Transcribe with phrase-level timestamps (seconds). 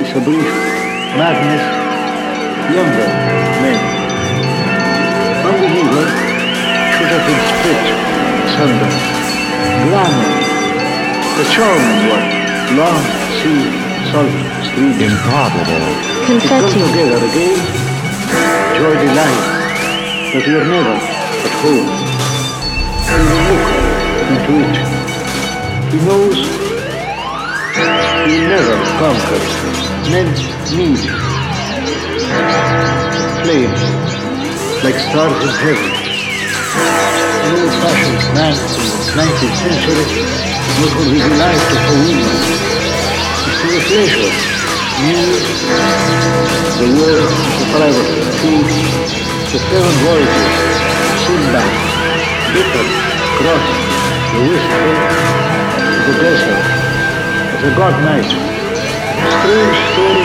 [0.00, 0.48] is a brief
[1.20, 1.64] madness
[2.72, 3.08] younger
[3.60, 3.80] men.
[5.44, 6.06] Unbeliever
[6.94, 7.84] should have been split
[8.48, 8.90] asunder.
[9.84, 10.32] Glamour,
[11.36, 12.26] the charming one,
[12.80, 13.02] long
[13.40, 13.64] sea
[14.08, 14.32] salt
[14.64, 14.96] streams.
[15.04, 15.84] Improbable.
[16.24, 16.48] Confetti.
[16.48, 16.80] come Confetti.
[16.88, 17.58] together again,
[18.80, 19.42] joy delight,
[20.32, 21.90] but you're never at home.
[23.10, 23.66] We will look
[24.32, 24.76] into it.
[25.92, 26.36] He knows
[27.76, 29.89] he will never conquer.
[30.08, 30.26] Men
[30.72, 30.98] need
[33.44, 33.82] flames
[34.82, 35.92] like stars in heaven.
[37.44, 40.06] An old-fashioned man from the 19th century
[40.80, 42.32] knows what we delight of a woman.
[43.44, 44.32] It's to the pleasure,
[45.04, 45.44] news,
[46.80, 47.30] the world
[47.60, 48.10] the private
[48.40, 48.66] food,
[49.52, 50.76] the seven voyages,
[51.28, 51.72] Sinbad,
[52.56, 52.86] Bitter,
[53.36, 53.68] Cross,
[54.32, 54.94] the wistful,
[56.06, 56.64] the desert,
[57.62, 58.49] the God night.
[59.20, 60.24] Strange story,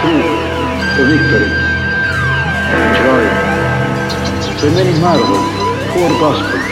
[0.00, 0.24] true,
[0.96, 1.50] the victory,
[2.96, 3.24] joy.
[4.56, 5.46] The many marvels,
[5.92, 6.64] four gospels.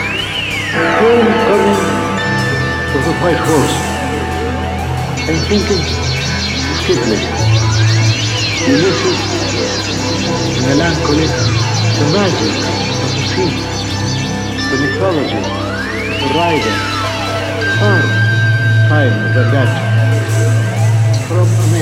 [0.73, 1.81] Home coming
[2.95, 3.77] of the white horse.
[5.29, 5.83] I'm thinking
[6.85, 7.25] Kipling.
[8.65, 9.19] Ulysses,
[10.65, 12.53] melancholy, the magic
[13.03, 13.53] of the sea,
[14.69, 15.41] the mythology,
[16.21, 16.75] the rider,
[17.77, 18.01] far
[18.89, 19.94] finer than that.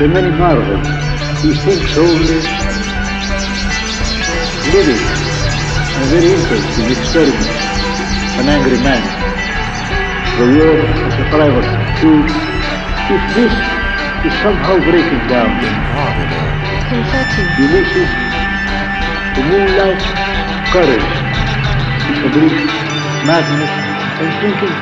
[0.00, 0.88] The many marvels,
[1.44, 2.40] he thinks only
[4.72, 7.52] living a very interesting experiment,
[8.40, 9.04] an angry man,
[10.40, 11.68] the world of the private
[12.00, 12.24] cube,
[13.12, 13.52] if this
[14.24, 15.52] is somehow breaking down.
[17.60, 18.10] Ulysses,
[19.36, 20.00] the moonlight,
[20.72, 21.12] courage,
[22.24, 22.56] the brief
[23.28, 23.72] madness,
[24.16, 24.74] and thinking